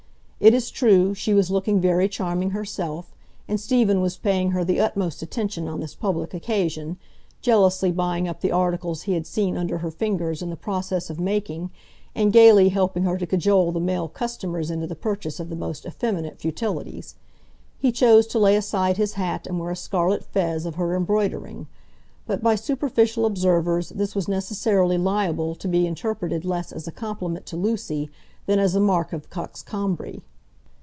[0.43, 3.13] It is true, she was looking very charming herself,
[3.47, 6.97] and Stephen was paying her the utmost attention on this public occasion;
[7.43, 11.19] jealously buying up the articles he had seen under her fingers in the process of
[11.19, 11.69] making,
[12.15, 15.85] and gayly helping her to cajole the male customers into the purchase of the most
[15.85, 17.13] effeminate futilities.
[17.77, 21.67] He chose to lay aside his hat and wear a scarlet fez of her embroidering;
[22.25, 27.45] but by superficial observers this was necessarily liable to be interpreted less as a compliment
[27.45, 28.09] to Lucy
[28.47, 30.23] than as a mark of coxcombry.